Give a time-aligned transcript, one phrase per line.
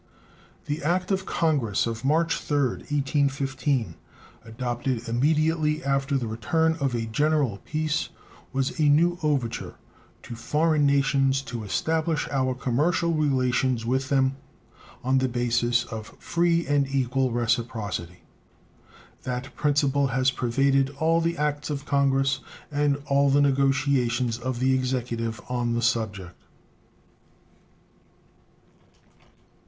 [0.65, 3.93] The act of Congress of March 3rd, 1815,
[4.43, 8.09] adopted immediately after the return of a general peace,
[8.51, 9.75] was a new overture
[10.23, 14.37] to foreign nations to establish our commercial relations with them
[15.03, 18.23] on the basis of free and equal reciprocity.
[19.21, 22.39] That principle has pervaded all the acts of Congress
[22.71, 26.35] and all the negotiations of the Executive on the subject.